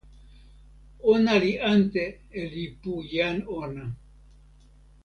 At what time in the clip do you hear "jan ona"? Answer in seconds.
3.11-3.85